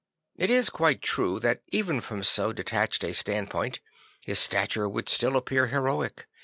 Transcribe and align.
It 0.35 0.49
is 0.49 0.71
quite 0.71 1.03
true 1.03 1.39
that 1.41 1.61
even 1.67 2.01
from 2.01 2.23
so 2.23 2.53
detached 2.53 3.03
a 3.03 3.13
standpoint 3.13 3.79
his 4.19 4.39
stature 4.39 4.89
would 4.89 5.07
still 5.07 5.37
appear 5.37 5.67
heroic. 5.67 6.25